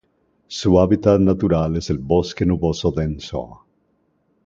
[0.47, 3.65] Su hábitat natural es el bosque nuboso denso.